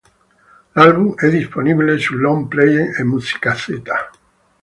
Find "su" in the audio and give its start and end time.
1.99-2.15